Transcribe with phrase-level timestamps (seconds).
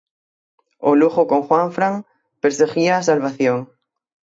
[0.89, 1.95] O Lugo con Juanfran
[2.41, 3.57] perseguía a salvación.